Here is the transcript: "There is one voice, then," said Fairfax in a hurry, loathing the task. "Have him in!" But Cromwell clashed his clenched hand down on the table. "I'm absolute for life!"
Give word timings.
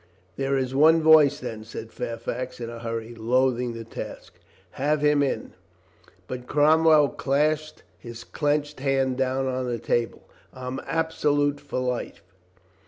"There 0.35 0.57
is 0.57 0.73
one 0.73 1.03
voice, 1.03 1.39
then," 1.39 1.63
said 1.63 1.91
Fairfax 1.91 2.59
in 2.59 2.71
a 2.71 2.79
hurry, 2.79 3.13
loathing 3.13 3.73
the 3.73 3.83
task. 3.83 4.33
"Have 4.71 5.01
him 5.01 5.21
in!" 5.21 5.53
But 6.27 6.47
Cromwell 6.47 7.09
clashed 7.09 7.83
his 7.99 8.23
clenched 8.23 8.79
hand 8.79 9.15
down 9.19 9.45
on 9.45 9.67
the 9.67 9.77
table. 9.77 10.23
"I'm 10.53 10.79
absolute 10.87 11.59
for 11.59 11.77
life!" 11.77 12.23